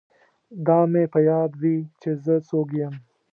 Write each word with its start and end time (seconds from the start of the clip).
دا 0.65 0.79
مې 0.91 1.03
په 1.13 1.19
یاد 1.29 1.51
وي 1.61 1.77
چې 2.01 2.09
زه 2.23 2.35
څوک 2.49 2.67
یم 2.79 2.93